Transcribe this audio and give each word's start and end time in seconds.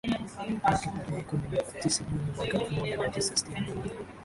wake 0.63 0.87
tarehe 1.03 1.21
kumi 1.23 1.47
na 1.51 1.59
tisa 1.79 2.03
Juni 2.03 2.31
mwaka 2.35 2.57
elfu 2.57 2.73
moja 2.73 2.97
Mia 2.97 3.09
Tisa 3.09 3.37
sitini 3.37 3.61
na 3.67 3.75
moja 3.75 3.89